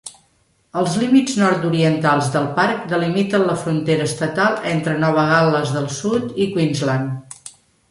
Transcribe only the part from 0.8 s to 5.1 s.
límits nord-orientals del parc delimiten la frontera estatal entre